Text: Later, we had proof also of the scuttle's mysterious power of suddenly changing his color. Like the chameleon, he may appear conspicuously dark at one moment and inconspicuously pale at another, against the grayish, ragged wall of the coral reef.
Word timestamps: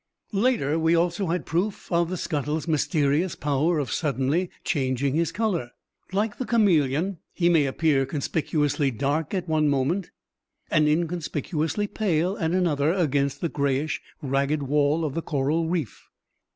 Later, 0.33 0.79
we 0.79 0.93
had 0.93 1.45
proof 1.45 1.91
also 1.91 2.01
of 2.01 2.09
the 2.09 2.17
scuttle's 2.17 2.67
mysterious 2.67 3.35
power 3.35 3.77
of 3.77 3.91
suddenly 3.91 4.49
changing 4.63 5.13
his 5.13 5.31
color. 5.31 5.69
Like 6.11 6.39
the 6.39 6.45
chameleon, 6.47 7.19
he 7.35 7.49
may 7.49 7.67
appear 7.67 8.07
conspicuously 8.07 8.89
dark 8.89 9.35
at 9.35 9.47
one 9.47 9.69
moment 9.69 10.09
and 10.71 10.87
inconspicuously 10.87 11.85
pale 11.85 12.35
at 12.39 12.49
another, 12.49 12.91
against 12.91 13.41
the 13.41 13.49
grayish, 13.49 14.01
ragged 14.23 14.63
wall 14.63 15.05
of 15.05 15.13
the 15.13 15.21
coral 15.21 15.69
reef. 15.69 16.07